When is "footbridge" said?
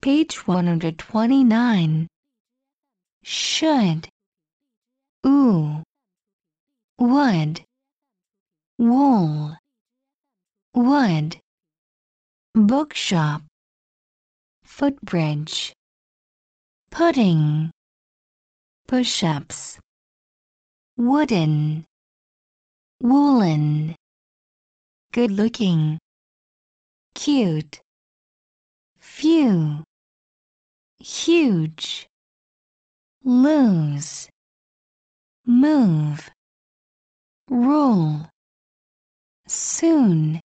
14.62-15.72